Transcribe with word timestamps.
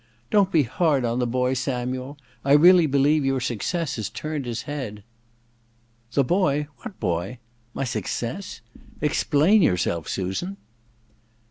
* 0.17 0.29
Don*t 0.31 0.49
be 0.51 0.63
hard 0.63 1.05
on 1.05 1.19
the 1.19 1.27
boy, 1.27 1.53
Samuel! 1.53 2.17
I 2.43 2.53
really 2.53 2.87
believe 2.87 3.23
your 3.23 3.39
success 3.39 3.97
has 3.97 4.09
turned 4.09 4.47
his 4.47 4.63
head/• 4.63 5.03
The 6.15 6.23
boy— 6.23 6.65
^what 6.81 6.99
boy? 6.99 7.37
My 7.75 7.83
success? 7.83 8.61
Explain 8.99 9.61
yourself, 9.61 10.07
Susan 10.09 10.57